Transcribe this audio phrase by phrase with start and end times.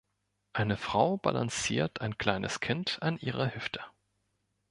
[0.53, 3.81] Eine Frau balanciert ein kleines Kind an ihrer Hüfte.